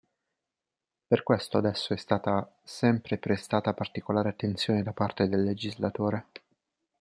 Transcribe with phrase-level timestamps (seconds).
[1.07, 6.25] Per questo ad esso è stata sempre prestata particolare attenzione da parte del legislatore.